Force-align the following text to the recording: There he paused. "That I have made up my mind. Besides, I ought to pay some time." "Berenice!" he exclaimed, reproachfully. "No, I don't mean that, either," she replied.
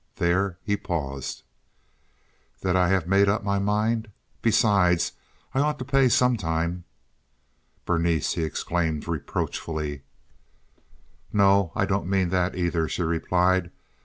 There 0.15 0.57
he 0.63 0.75
paused. 0.77 1.43
"That 2.61 2.75
I 2.75 2.87
have 2.89 3.05
made 3.05 3.29
up 3.29 3.43
my 3.43 3.59
mind. 3.59 4.07
Besides, 4.41 5.11
I 5.53 5.59
ought 5.59 5.77
to 5.77 5.85
pay 5.85 6.09
some 6.09 6.37
time." 6.37 6.85
"Berenice!" 7.85 8.33
he 8.33 8.41
exclaimed, 8.41 9.07
reproachfully. 9.07 10.01
"No, 11.31 11.71
I 11.75 11.85
don't 11.85 12.09
mean 12.09 12.29
that, 12.29 12.55
either," 12.55 12.87
she 12.89 13.03
replied. 13.03 13.69